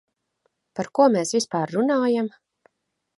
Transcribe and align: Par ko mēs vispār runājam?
Par 0.79 0.87
ko 0.99 1.05
mēs 1.15 1.33
vispār 1.37 1.75
runājam? 1.77 2.31